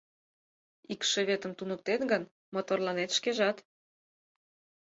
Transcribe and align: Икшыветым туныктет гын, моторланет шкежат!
Икшыветым 0.93 1.51
туныктет 1.57 2.01
гын, 2.11 2.23
моторланет 2.53 3.09
шкежат! 3.17 3.57